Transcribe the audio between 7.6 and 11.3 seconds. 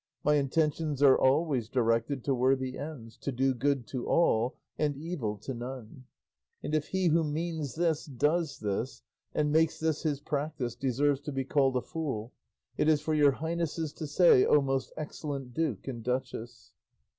this, does this, and makes this his practice deserves